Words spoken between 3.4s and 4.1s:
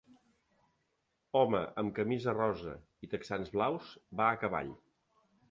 blaus